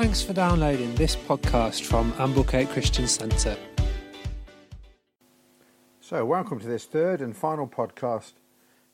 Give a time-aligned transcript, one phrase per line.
[0.00, 3.56] Thanks for downloading this podcast from Amblecote Christian Centre.
[6.00, 8.34] So, welcome to this third and final podcast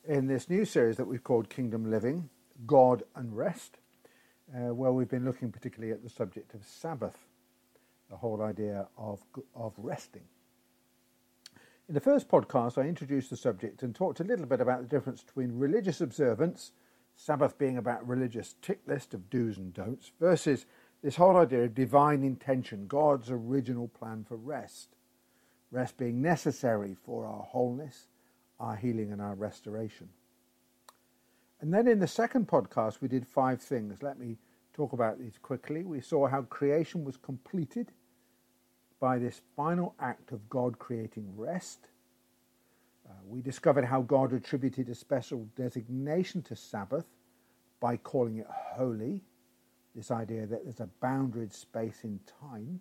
[0.07, 2.31] in this new series that we've called Kingdom Living
[2.65, 3.77] God and Rest,
[4.51, 7.27] uh, where we've been looking particularly at the subject of Sabbath,
[8.09, 9.19] the whole idea of,
[9.53, 10.23] of resting.
[11.87, 14.87] In the first podcast, I introduced the subject and talked a little bit about the
[14.87, 16.71] difference between religious observance,
[17.15, 20.65] Sabbath being about religious tick list of do's and don'ts, versus
[21.05, 24.95] this whole idea of divine intention, God's original plan for rest.
[25.69, 28.07] Rest being necessary for our wholeness,
[28.59, 30.09] our healing, and our restoration.
[31.61, 34.01] And then in the second podcast, we did five things.
[34.01, 34.37] Let me
[34.73, 35.83] talk about these quickly.
[35.83, 37.91] We saw how creation was completed
[38.99, 41.81] by this final act of God creating rest.
[43.07, 47.05] Uh, we discovered how God attributed a special designation to Sabbath
[47.79, 49.21] by calling it holy,
[49.95, 52.79] this idea that there's a bounded space in time.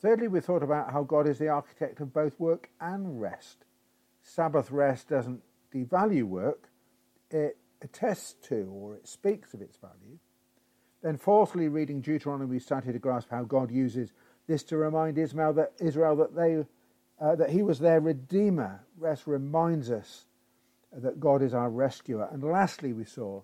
[0.00, 3.64] Thirdly, we thought about how God is the architect of both work and rest.
[4.22, 6.70] Sabbath rest doesn't devalue work,
[7.30, 10.18] it attests to or it speaks of its value.
[11.02, 14.12] Then, fourthly, reading Deuteronomy, we started to grasp how God uses
[14.46, 16.64] this to remind Israel that Israel that they
[17.20, 18.84] uh, that He was their redeemer.
[18.98, 20.26] Rest reminds us
[20.92, 22.28] that God is our rescuer.
[22.32, 23.42] And lastly, we saw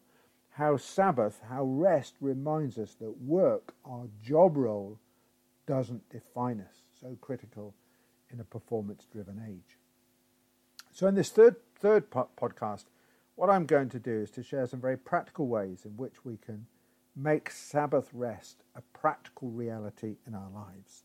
[0.52, 4.98] how Sabbath, how rest reminds us that work, our job role,
[5.66, 6.82] doesn't define us.
[7.00, 7.74] So critical
[8.30, 9.78] in a performance-driven age.
[10.92, 12.84] So in this third third po- podcast,
[13.34, 16.36] what I'm going to do is to share some very practical ways in which we
[16.36, 16.66] can
[17.16, 21.04] make Sabbath rest a practical reality in our lives.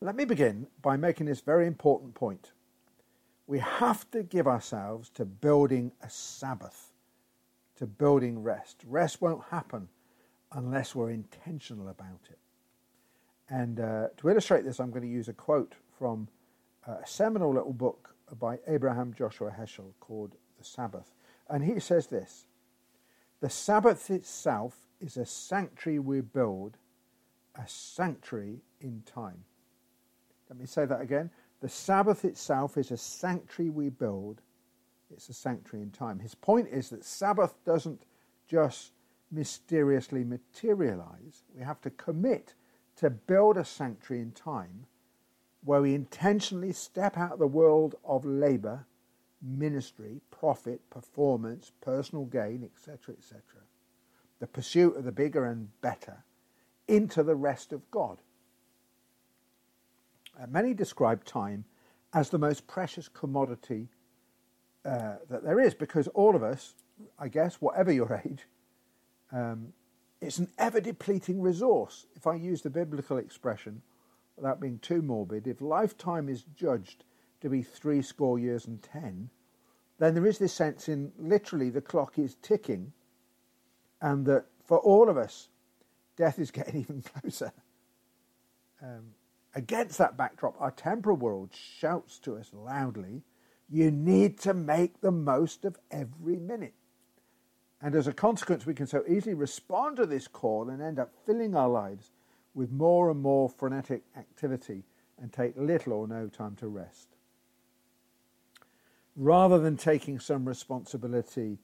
[0.00, 2.52] Let me begin by making this very important point.
[3.46, 6.85] We have to give ourselves to building a Sabbath,
[7.76, 8.82] to building rest.
[8.86, 9.88] Rest won't happen
[10.52, 12.38] unless we're intentional about it.
[13.48, 16.28] And uh, to illustrate this, I'm going to use a quote from
[16.86, 21.12] a seminal little book by Abraham Joshua Heschel called The Sabbath.
[21.48, 22.46] And he says this
[23.40, 26.78] the Sabbath itself is a sanctuary we build,
[27.54, 29.44] a sanctuary in time.
[30.48, 31.30] Let me say that again.
[31.60, 34.40] The Sabbath itself is a sanctuary we build,
[35.10, 36.18] it's a sanctuary in time.
[36.18, 38.02] His point is that Sabbath doesn't
[38.48, 38.92] just
[39.30, 42.54] mysteriously materialize, we have to commit
[42.96, 44.86] to build a sanctuary in time
[45.64, 48.86] where we intentionally step out of the world of labor
[49.42, 53.42] ministry, profit, performance, personal gain, etc., etc.,
[54.38, 56.24] the pursuit of the bigger and better,
[56.88, 58.18] into the rest of God.
[60.40, 61.64] Uh, many describe time
[62.12, 63.88] as the most precious commodity
[64.86, 66.74] uh, that there is because all of us,
[67.18, 68.46] I guess, whatever your age,
[69.32, 69.72] um,
[70.20, 72.06] it's an ever depleting resource.
[72.14, 73.82] If I use the biblical expression
[74.36, 77.04] without being too morbid, if lifetime is judged
[77.40, 79.28] to be three score years and ten,
[79.98, 82.92] then there is this sense in literally the clock is ticking,
[84.00, 85.48] and that for all of us,
[86.16, 87.52] death is getting even closer.
[88.80, 89.14] Um,
[89.54, 93.22] against that backdrop, our temporal world shouts to us loudly,
[93.68, 96.74] you need to make the most of every minute.
[97.82, 101.12] And as a consequence, we can so easily respond to this call and end up
[101.26, 102.10] filling our lives
[102.54, 104.84] with more and more frenetic activity
[105.20, 107.16] and take little or no time to rest
[109.16, 111.58] rather than taking some responsibility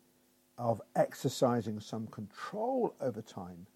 [0.58, 3.66] of exercising some control over time,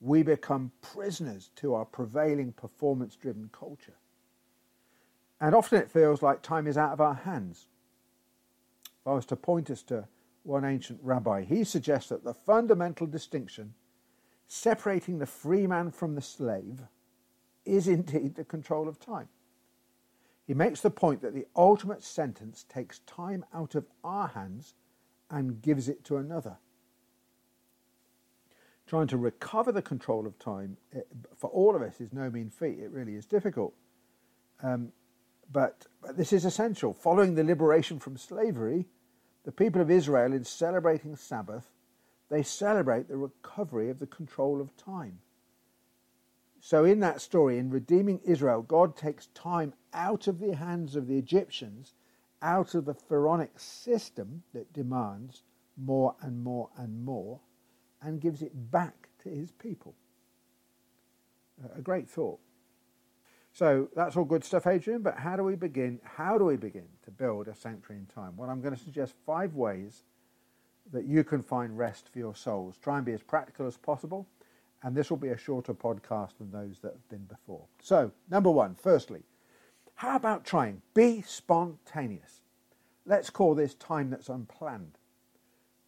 [0.00, 3.96] we become prisoners to our prevailing performance driven culture.
[5.40, 7.66] And often it feels like time is out of our hands.
[9.06, 10.08] If I was to point us to
[10.42, 13.74] one ancient rabbi, he suggests that the fundamental distinction
[14.48, 16.82] separating the free man from the slave
[17.64, 19.28] is indeed the control of time.
[20.44, 24.74] He makes the point that the ultimate sentence takes time out of our hands
[25.30, 26.56] and gives it to another.
[28.88, 31.02] Trying to recover the control of time eh,
[31.36, 32.80] for all of us is no mean feat.
[32.80, 33.72] It really is difficult.
[34.64, 34.90] Um,
[35.52, 36.92] but, but this is essential.
[36.92, 38.86] Following the liberation from slavery,
[39.46, 41.70] the people of Israel, in celebrating Sabbath,
[42.28, 45.20] they celebrate the recovery of the control of time.
[46.60, 51.06] So, in that story, in redeeming Israel, God takes time out of the hands of
[51.06, 51.94] the Egyptians,
[52.42, 55.44] out of the pharaonic system that demands
[55.76, 57.38] more and more and more,
[58.02, 59.94] and gives it back to his people.
[61.76, 62.40] A great thought.
[63.56, 65.98] So that's all good stuff, Adrian, but how do we begin?
[66.04, 68.36] How do we begin to build a sanctuary in time?
[68.36, 70.02] Well, I'm going to suggest five ways
[70.92, 72.76] that you can find rest for your souls.
[72.76, 74.28] Try and be as practical as possible
[74.82, 77.64] And this will be a shorter podcast than those that have been before.
[77.80, 79.22] So, number one, firstly,
[79.94, 80.82] how about trying?
[80.92, 82.42] Be spontaneous.
[83.06, 84.98] Let's call this time that's unplanned.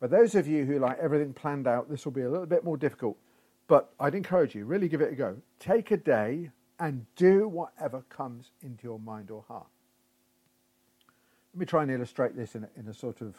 [0.01, 2.65] For those of you who like everything planned out, this will be a little bit
[2.65, 3.19] more difficult.
[3.67, 5.37] But I'd encourage you, really give it a go.
[5.61, 9.67] Take a day and do whatever comes into your mind or heart.
[11.55, 13.35] Let me try and illustrate this in a, in a sort of,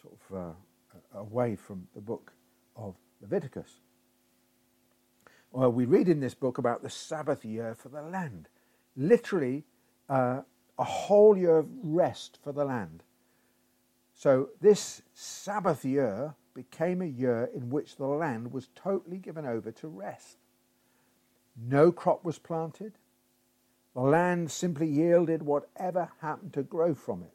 [0.00, 2.32] sort of uh, away from the book
[2.76, 3.80] of Leviticus.
[5.50, 8.48] Well, we read in this book about the Sabbath year for the land.
[8.96, 9.64] Literally,
[10.08, 10.42] uh,
[10.78, 13.02] a whole year of rest for the land.
[14.14, 19.70] So, this Sabbath year became a year in which the land was totally given over
[19.70, 20.38] to rest.
[21.66, 22.92] No crop was planted.
[23.94, 27.32] The land simply yielded whatever happened to grow from it.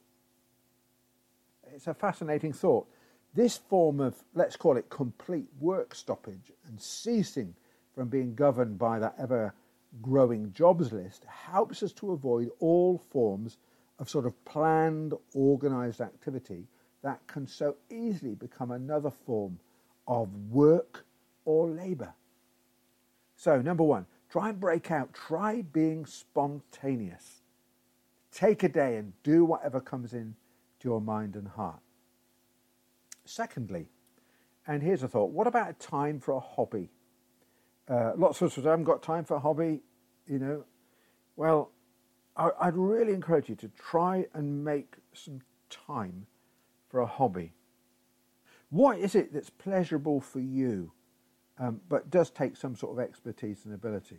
[1.74, 2.88] It's a fascinating thought.
[3.34, 7.56] This form of, let's call it complete work stoppage and ceasing
[7.96, 9.54] from being governed by that ever
[10.02, 13.58] growing jobs list helps us to avoid all forms
[14.00, 16.68] of sort of planned, organized activity
[17.04, 19.60] that can so easily become another form
[20.08, 21.06] of work
[21.46, 22.14] or labor.
[23.36, 27.44] So, number one, try and break out, try being spontaneous.
[28.32, 30.34] Take a day and do whatever comes in
[30.80, 31.82] to your mind and heart.
[33.26, 33.90] Secondly,
[34.66, 36.90] and here's a thought what about a time for a hobby?
[37.88, 39.82] Uh, lots of us haven't got time for a hobby,
[40.26, 40.66] you know.
[41.36, 41.70] Well,
[42.36, 46.26] I, I'd really encourage you to try and make some time
[46.90, 47.54] for a hobby.
[48.72, 50.92] What is it that's pleasurable for you,
[51.64, 54.18] um, but does take some sort of expertise and ability?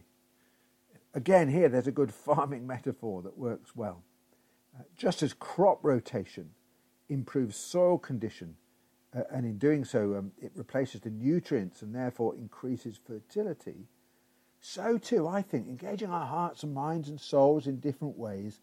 [1.13, 4.03] Again, here there's a good farming metaphor that works well.
[4.75, 6.51] Uh, just as crop rotation
[7.11, 8.57] improves soil condition
[9.15, 13.87] uh, and in doing so, um, it replaces the nutrients and therefore increases fertility.
[14.61, 18.63] So, too, I think engaging our hearts and minds and souls in different ways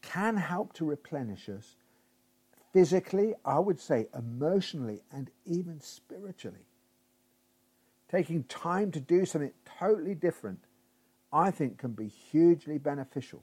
[0.00, 1.76] can help to replenish us
[2.72, 6.64] physically, I would say emotionally, and even spiritually.
[8.12, 10.58] Taking time to do something totally different,
[11.32, 13.42] I think, can be hugely beneficial.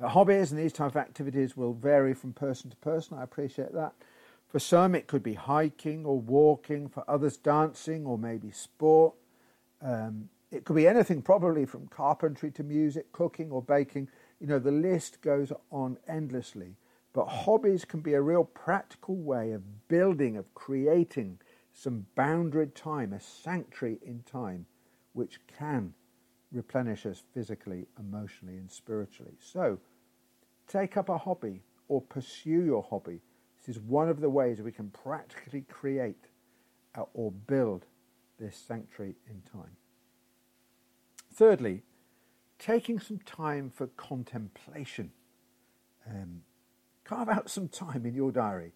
[0.00, 3.16] Uh, hobbies and these type of activities will vary from person to person.
[3.16, 3.94] I appreciate that.
[4.48, 6.88] For some, it could be hiking or walking.
[6.88, 9.14] For others, dancing or maybe sport.
[9.80, 14.10] Um, it could be anything, probably from carpentry to music, cooking or baking.
[14.40, 16.76] You know, the list goes on endlessly.
[17.14, 21.38] But hobbies can be a real practical way of building, of creating
[21.74, 24.64] some boundaried time, a sanctuary in time,
[25.12, 25.92] which can
[26.50, 29.34] replenish us physically, emotionally, and spiritually.
[29.38, 29.78] So,
[30.66, 33.20] take up a hobby or pursue your hobby
[33.64, 36.28] this is one of the ways we can practically create
[37.14, 37.86] or build
[38.38, 39.76] this sanctuary in time.
[41.32, 41.82] Thirdly,
[42.58, 45.12] taking some time for contemplation.
[46.08, 46.42] Um,
[47.04, 48.72] carve out some time in your diary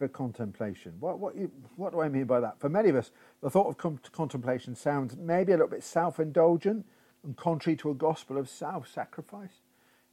[0.00, 0.94] for contemplation.
[0.98, 2.58] What, what, you, what do I mean by that?
[2.58, 3.10] For many of us,
[3.42, 6.86] the thought of com- contemplation sounds maybe a little bit self indulgent
[7.22, 9.60] and contrary to a gospel of self sacrifice.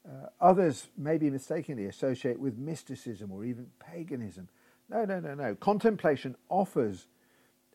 [0.05, 4.49] Uh, others maybe mistakenly associate with mysticism or even paganism.
[4.89, 5.55] No, no, no, no.
[5.55, 7.07] Contemplation offers,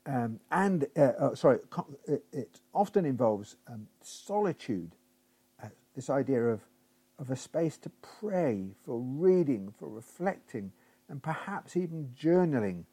[0.05, 1.61] um, and uh, uh, sorry,
[2.07, 4.93] it, it, often involves um, solitude.
[5.63, 6.61] Uh, this idea of
[7.19, 10.73] of a space to pray, for reading, for reflecting,
[11.09, 12.85] and perhaps even journaling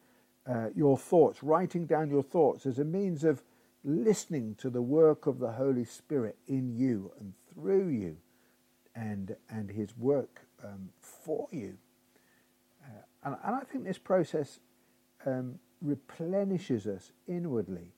[0.46, 3.42] uh, your thoughts, writing down your thoughts as a means of
[3.84, 8.16] listening to the work of the Holy Spirit in you and through you
[8.94, 11.76] and, and his work um, for you.
[12.84, 14.60] Uh, and, and, I think this process
[15.24, 17.94] um, replenishes us inwardly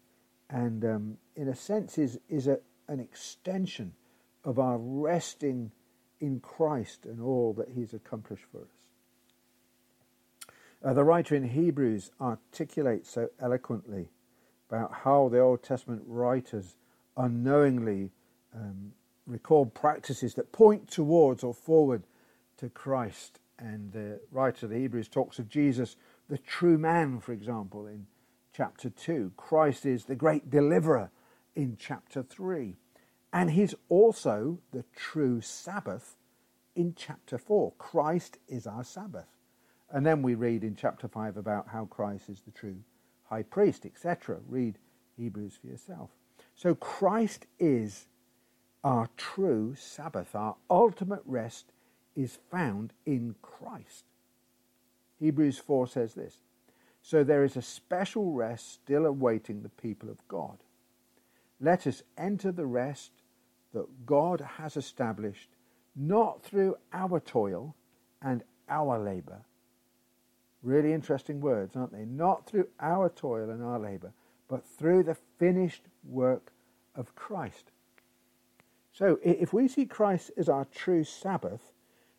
[0.50, 3.95] and, um, in a sense, is, is a, an extension
[4.45, 5.73] of our resting
[6.21, 8.81] in Christ and all that he's accomplished for us.
[10.84, 14.08] Uh, the writer in Hebrews articulates so eloquently
[14.68, 16.74] about how the Old Testament writers
[17.16, 18.10] unknowingly
[18.54, 18.92] um,
[19.26, 22.02] record practices that point towards or forward
[22.56, 23.38] to Christ.
[23.60, 25.96] And the writer of the Hebrews talks of Jesus,
[26.28, 28.06] the true man, for example, in
[28.52, 29.32] chapter 2.
[29.36, 31.10] Christ is the great deliverer
[31.54, 32.76] in chapter 3.
[33.32, 36.16] And he's also the true Sabbath
[36.74, 37.72] in chapter 4.
[37.78, 39.31] Christ is our Sabbath.
[39.92, 42.76] And then we read in chapter 5 about how Christ is the true
[43.25, 44.38] high priest, etc.
[44.49, 44.78] Read
[45.16, 46.11] Hebrews for yourself.
[46.54, 48.06] So Christ is
[48.82, 51.72] our true Sabbath, our ultimate rest,
[52.16, 54.04] is found in Christ.
[55.20, 56.38] Hebrews 4 says this
[57.02, 60.58] So there is a special rest still awaiting the people of God.
[61.61, 63.12] let us enter the rest
[63.72, 65.49] that God has established,
[65.94, 67.75] not through our toil
[68.20, 69.44] and our labour.
[70.62, 72.04] Really interesting words, aren't they?
[72.04, 74.12] Not through our toil and our labour,
[74.49, 76.52] but through the finished work
[76.95, 77.73] of Christ.
[78.92, 81.73] So if we see Christ as our true Sabbath,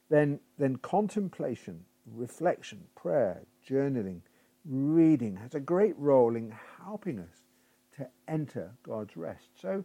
[0.10, 4.22] then, then contemplation, reflection, prayer, journaling,
[4.66, 7.44] reading has a great role in helping us
[7.98, 9.50] to enter God's rest.
[9.60, 9.84] So,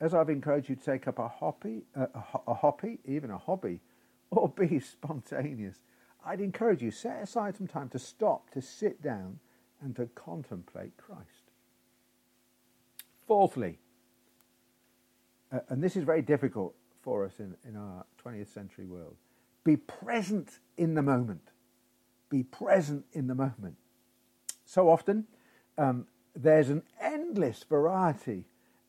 [0.00, 3.38] as I've encouraged you to take up a hobby, uh, a, a hobby, even a
[3.38, 3.80] hobby,
[4.30, 5.78] or be spontaneous,
[6.24, 9.38] I'd encourage you set aside some time to stop, to sit down,
[9.80, 11.50] and to contemplate Christ.
[13.26, 13.78] Fourthly,
[15.52, 19.16] uh, and this is very difficult for us in, in our 20th century world,
[19.62, 21.50] be present in the moment.
[22.30, 23.76] Be present in the moment.
[24.64, 25.26] So often,
[25.76, 28.44] um, there's an endless variety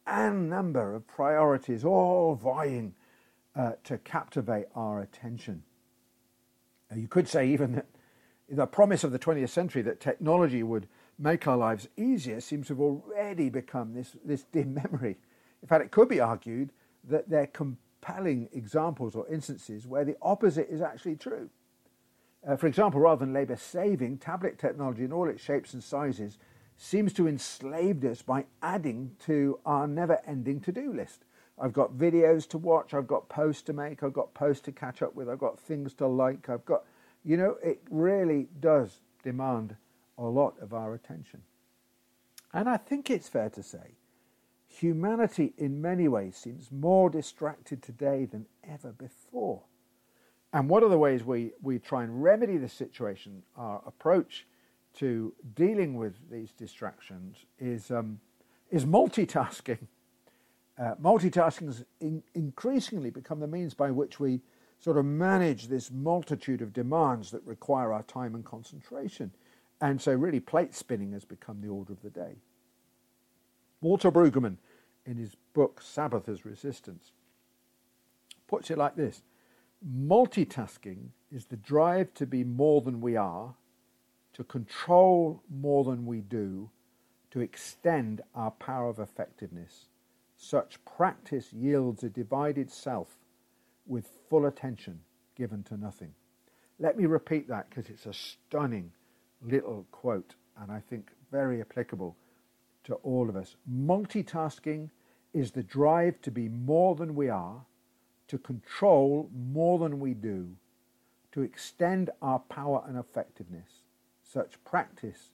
[0.07, 2.93] and number of priorities all vying
[3.55, 5.63] uh, to captivate our attention.
[6.93, 7.87] You could say even that
[8.49, 10.87] the promise of the 20th century that technology would
[11.17, 15.17] make our lives easier seems to have already become this, this dim memory.
[15.61, 16.71] In fact, it could be argued
[17.05, 21.49] that they're compelling examples or instances where the opposite is actually true.
[22.47, 26.37] Uh, for example, rather than labour saving, tablet technology in all its shapes and sizes
[26.77, 31.24] seems to enslave us by adding to our never ending to do list.
[31.57, 35.01] I've got videos to watch, I've got posts to make, I've got posts to catch
[35.01, 36.83] up with, I've got things to like, I've got,
[37.23, 39.75] you know, it really does demand
[40.17, 41.41] a lot of our attention.
[42.53, 43.95] And I think it's fair to say
[44.67, 49.61] humanity in many ways seems more distracted today than ever before.
[50.51, 54.45] And one of the ways we, we try and remedy this situation, our approach
[54.95, 58.19] to dealing with these distractions is, um,
[58.71, 59.87] is multitasking.
[60.77, 64.41] Uh, multitasking has in, increasingly become the means by which we
[64.79, 69.31] sort of manage this multitude of demands that require our time and concentration.
[69.81, 72.35] And so, really, plate spinning has become the order of the day.
[73.81, 74.57] Walter Brueggemann,
[75.05, 77.11] in his book Sabbath as Resistance,
[78.47, 79.21] puts it like this
[79.87, 83.55] Multitasking is the drive to be more than we are,
[84.33, 86.69] to control more than we do,
[87.31, 89.85] to extend our power of effectiveness.
[90.37, 93.17] Such practice yields a divided self
[93.85, 94.99] with full attention
[95.35, 96.13] given to nothing.
[96.79, 98.91] Let me repeat that because it's a stunning
[99.41, 102.15] little quote and I think very applicable
[102.85, 103.55] to all of us.
[103.69, 104.89] Multitasking
[105.33, 107.65] is the drive to be more than we are,
[108.27, 110.49] to control more than we do,
[111.31, 113.81] to extend our power and effectiveness.
[114.23, 115.31] Such practice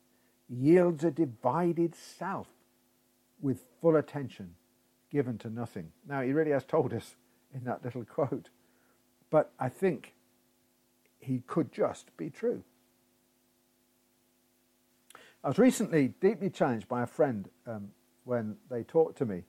[0.50, 2.48] yields a divided self
[3.39, 4.55] with full attention
[5.11, 5.91] given to nothing.
[6.07, 7.15] Now, he really has told us
[7.53, 8.49] in that little quote,
[9.29, 10.13] but I think
[11.19, 12.63] he could just be true.
[15.43, 17.89] I was recently deeply challenged by a friend um,
[18.23, 19.43] when they talked to me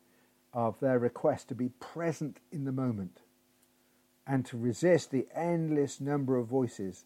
[0.53, 3.21] of their request to be present in the moment
[4.27, 7.05] and to resist the endless number of voices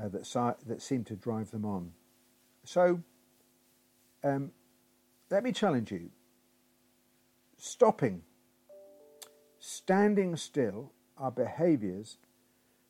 [0.00, 1.92] uh, that, si- that seem to drive them on.
[2.64, 3.02] So,
[4.22, 4.52] um,
[5.30, 6.10] let me challenge you
[7.58, 8.22] stopping,
[9.58, 12.16] standing still are behaviors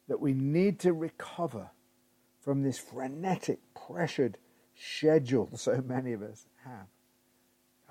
[0.06, 1.70] that we need to recover
[2.40, 4.38] from this frenetic, pressured
[4.76, 6.86] schedule so many of us have.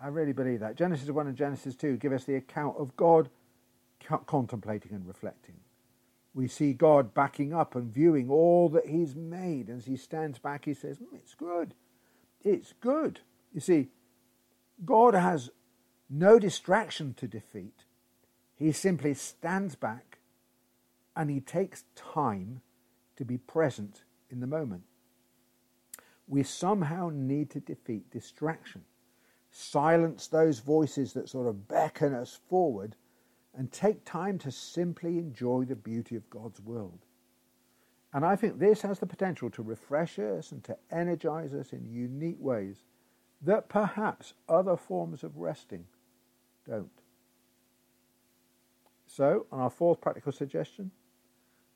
[0.02, 0.76] I really believe that.
[0.76, 3.30] Genesis 1 and Genesis 2 give us the account of God
[4.28, 5.56] contemplating and reflecting.
[6.36, 9.72] We see God backing up and viewing all that He's made.
[9.72, 11.74] As He stands back, He says, mm, It's good.
[12.44, 13.22] It's good.
[13.54, 13.88] You see,
[14.86, 15.50] God has
[16.10, 17.84] no distraction to defeat.
[18.56, 20.20] He simply stands back
[21.16, 22.62] and He takes time
[23.16, 24.84] to be present in the moment.
[26.28, 28.84] We somehow need to defeat distraction
[29.58, 32.96] silence those voices that sort of beckon us forward,
[33.56, 37.00] and take time to simply enjoy the beauty of God's world.
[38.14, 41.90] And I think this has the potential to refresh us and to energize us in
[41.90, 42.84] unique ways
[43.42, 45.86] that perhaps other forms of resting
[46.68, 46.90] don't.
[49.06, 50.92] So, on our fourth practical suggestion,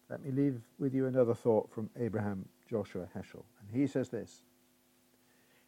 [0.09, 3.43] let me leave with you another thought from Abraham Joshua Heschel.
[3.59, 4.41] And he says this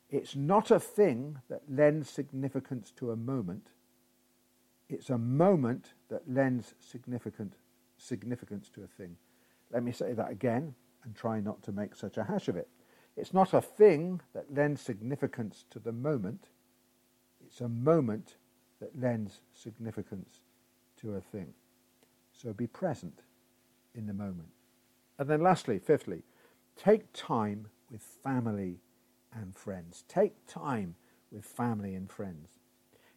[0.10, 3.70] it's not a thing that lends significance to a moment.
[4.90, 7.54] It's a moment that lends significant
[7.98, 9.16] significance to a thing.
[9.72, 12.68] Let me say that again and try not to make such a hash of it.
[13.16, 16.50] It's not a thing that lends significance to the moment.
[17.44, 18.36] It's a moment
[18.84, 20.42] that lends significance
[21.00, 21.54] to a thing.
[22.34, 23.22] So be present
[23.96, 24.50] in the moment.
[25.18, 26.24] And then, lastly, fifthly,
[26.76, 28.82] take time with family
[29.34, 30.04] and friends.
[30.10, 30.96] Take time
[31.32, 32.60] with family and friends.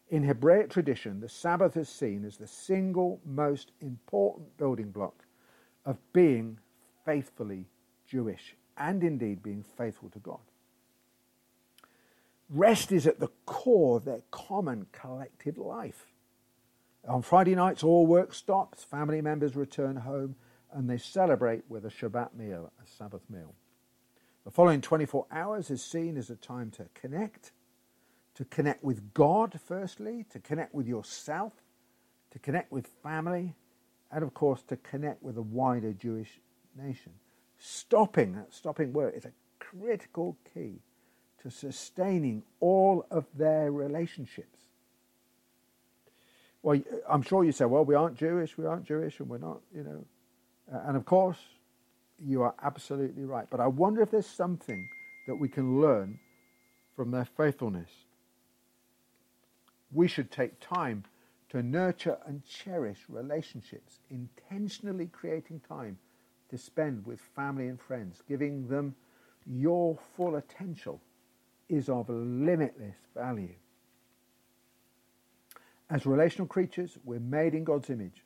[0.09, 5.25] In Hebraic tradition, the Sabbath is seen as the single most important building block
[5.85, 6.59] of being
[7.05, 7.67] faithfully
[8.07, 10.39] Jewish and indeed being faithful to God.
[12.49, 16.07] Rest is at the core of their common collective life.
[17.09, 20.37] On Friday nights, all work stops, family members return home,
[20.73, 23.55] and they celebrate with a Shabbat meal, a Sabbath meal.
[24.45, 27.53] The following 24 hours is seen as a time to connect,
[28.35, 31.53] to connect with God, firstly, to connect with yourself,
[32.31, 33.55] to connect with family,
[34.13, 36.41] and of course, to connect with a wider Jewish
[36.77, 37.13] nation.
[37.59, 40.81] Stopping, that stopping word, is a critical key
[41.43, 44.59] to sustaining all of their relationships.
[46.63, 49.61] Well, I'm sure you say, well, we aren't Jewish, we aren't Jewish, and we're not,
[49.75, 50.05] you know.
[50.69, 51.39] And of course,
[52.19, 53.47] you are absolutely right.
[53.49, 54.89] But I wonder if there's something
[55.27, 56.19] that we can learn
[56.97, 57.91] from their faithfulness.
[59.93, 61.05] We should take time
[61.51, 65.99] to nurture and cherish relationships, intentionally creating time
[66.51, 68.95] to spend with family and friends, giving them
[69.47, 70.99] your full attention
[71.69, 73.55] is of limitless value.
[75.89, 78.25] As relational creatures, we're made in God's image.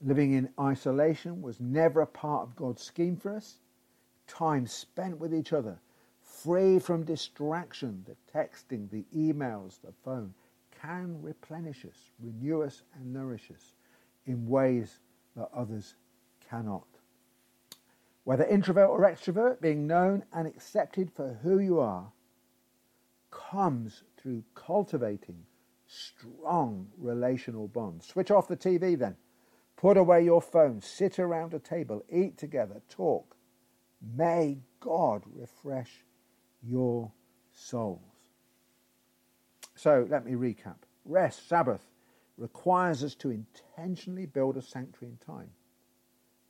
[0.00, 3.58] Living in isolation was never a part of God's scheme for us.
[4.26, 5.78] Time spent with each other,
[6.20, 10.34] free from distraction, the texting, the emails, the phone,
[10.80, 13.74] can replenish us, renew us, and nourish us
[14.26, 14.98] in ways
[15.36, 15.94] that others
[16.50, 16.86] cannot.
[18.24, 22.10] Whether introvert or extrovert, being known and accepted for who you are
[23.54, 25.44] comes through cultivating
[25.86, 28.06] strong relational bonds.
[28.06, 29.16] Switch off the TV then.
[29.76, 33.36] Put away your phone, sit around a table, eat together, talk.
[34.16, 36.04] May God refresh
[36.62, 37.12] your
[37.52, 38.00] souls.
[39.76, 40.76] So let me recap.
[41.04, 41.86] Rest, Sabbath,
[42.36, 45.50] requires us to intentionally build a sanctuary in time.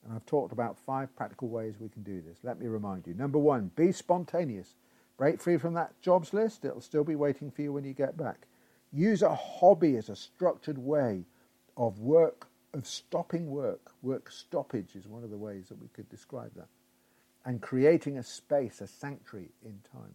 [0.04, 2.38] And I've talked about five practical ways we can do this.
[2.42, 3.14] Let me remind you.
[3.14, 4.74] Number one, be spontaneous.
[5.16, 8.16] Break free from that jobs list, it'll still be waiting for you when you get
[8.16, 8.46] back.
[8.92, 11.24] Use a hobby as a structured way
[11.76, 13.92] of work, of stopping work.
[14.02, 16.68] Work stoppage is one of the ways that we could describe that.
[17.44, 20.14] And creating a space, a sanctuary in time.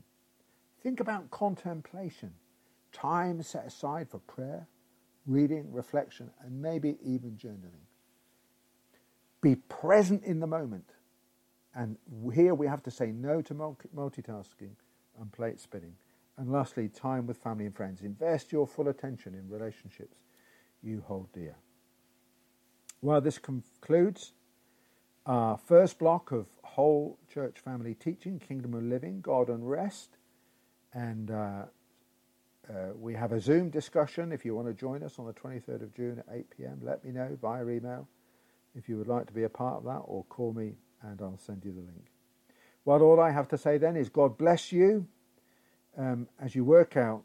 [0.81, 2.33] Think about contemplation,
[2.91, 4.67] time set aside for prayer,
[5.25, 7.85] reading, reflection, and maybe even journaling.
[9.41, 10.89] Be present in the moment.
[11.75, 11.97] And
[12.33, 14.71] here we have to say no to multitasking
[15.19, 15.95] and plate spinning.
[16.37, 18.01] And lastly, time with family and friends.
[18.01, 20.17] Invest your full attention in relationships
[20.81, 21.55] you hold dear.
[23.01, 24.33] Well, this concludes
[25.25, 30.17] our first block of whole church family teaching, Kingdom of Living, God and Rest.
[30.93, 31.63] And uh,
[32.69, 34.31] uh, we have a Zoom discussion.
[34.31, 37.03] If you want to join us on the 23rd of June at 8 p.m., let
[37.03, 38.07] me know via email
[38.75, 41.37] if you would like to be a part of that, or call me and I'll
[41.37, 42.11] send you the link.
[42.85, 45.07] Well, all I have to say then is God bless you
[45.97, 47.23] um, as you work out